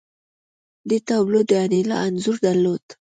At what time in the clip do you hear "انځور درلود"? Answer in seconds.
2.05-2.83